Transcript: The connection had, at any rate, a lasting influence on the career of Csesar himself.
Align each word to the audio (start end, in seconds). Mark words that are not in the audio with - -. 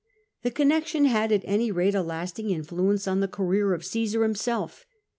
The 0.41 0.49
connection 0.49 1.05
had, 1.05 1.31
at 1.31 1.43
any 1.45 1.69
rate, 1.71 1.93
a 1.93 2.01
lasting 2.01 2.49
influence 2.49 3.07
on 3.07 3.19
the 3.19 3.27
career 3.27 3.71
of 3.75 3.83
Csesar 3.83 4.23
himself. 4.23 4.87